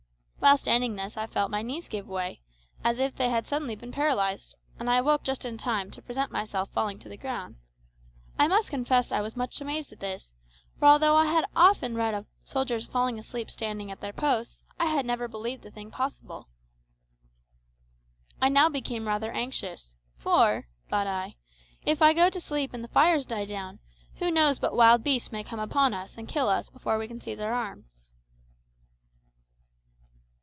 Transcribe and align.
While 0.43 0.57
standing 0.57 0.95
thus 0.95 1.17
I 1.17 1.27
felt 1.27 1.51
my 1.51 1.61
knees 1.61 1.87
give 1.87 2.07
way, 2.07 2.41
as 2.83 2.97
if 2.97 3.15
they 3.15 3.29
had 3.29 3.43
been 3.43 3.47
suddenly 3.47 3.75
paralysed, 3.75 4.55
and 4.79 4.89
I 4.89 4.97
awoke 4.97 5.21
just 5.21 5.45
in 5.45 5.59
time 5.59 5.91
to 5.91 6.01
prevent 6.01 6.31
myself 6.31 6.71
falling 6.71 6.97
to 6.97 7.07
the 7.09 7.15
ground. 7.15 7.57
I 8.39 8.47
must 8.47 8.71
confess 8.71 9.11
I 9.11 9.21
was 9.21 9.37
much 9.37 9.61
amazed 9.61 9.91
at 9.93 9.99
this, 9.99 10.33
for 10.79 10.85
although 10.87 11.15
I 11.15 11.27
had 11.27 11.45
often 11.55 11.93
read 11.93 12.15
of 12.15 12.25
soldiers 12.43 12.87
falling 12.87 13.19
asleep 13.19 13.51
standing 13.51 13.91
at 13.91 14.01
their 14.01 14.11
posts, 14.13 14.63
I 14.79 14.87
had 14.87 15.05
never 15.05 15.27
believed 15.27 15.61
the 15.61 15.69
thing 15.69 15.91
possible. 15.91 16.49
I 18.41 18.49
now 18.49 18.67
became 18.67 19.07
rather 19.07 19.31
anxious, 19.31 19.95
"for," 20.17 20.67
thought 20.89 21.05
I, 21.07 21.35
"if 21.85 22.01
I 22.01 22.13
go 22.13 22.31
to 22.31 22.41
sleep 22.41 22.73
and 22.73 22.83
the 22.83 22.87
fires 22.89 23.27
die 23.27 23.45
down, 23.45 23.77
who 24.15 24.31
knows 24.31 24.57
but 24.57 24.75
wild 24.75 25.03
beasts 25.03 25.31
may 25.31 25.43
come 25.43 25.59
upon 25.59 25.93
us 25.93 26.17
and 26.17 26.27
kill 26.27 26.49
us 26.49 26.67
before 26.67 26.97
we 26.97 27.07
can 27.07 27.21
seize 27.21 27.39
our 27.39 27.53
arms." 27.53 28.11